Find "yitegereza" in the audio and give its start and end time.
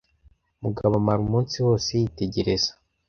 1.99-2.71